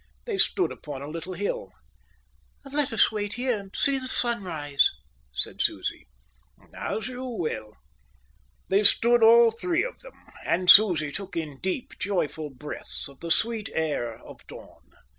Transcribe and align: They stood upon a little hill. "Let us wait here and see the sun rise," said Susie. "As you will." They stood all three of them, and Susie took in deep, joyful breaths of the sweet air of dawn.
They 0.25 0.39
stood 0.39 0.71
upon 0.71 1.03
a 1.03 1.07
little 1.07 1.35
hill. 1.35 1.73
"Let 2.65 2.91
us 2.91 3.11
wait 3.11 3.33
here 3.35 3.59
and 3.59 3.75
see 3.75 3.99
the 3.99 4.07
sun 4.07 4.41
rise," 4.43 4.89
said 5.31 5.61
Susie. 5.61 6.07
"As 6.73 7.07
you 7.07 7.23
will." 7.23 7.75
They 8.67 8.81
stood 8.81 9.21
all 9.21 9.51
three 9.51 9.83
of 9.83 9.99
them, 9.99 10.17
and 10.43 10.71
Susie 10.71 11.11
took 11.11 11.37
in 11.37 11.59
deep, 11.59 11.93
joyful 11.99 12.49
breaths 12.49 13.07
of 13.07 13.19
the 13.19 13.29
sweet 13.29 13.69
air 13.75 14.15
of 14.17 14.39
dawn. 14.47 14.81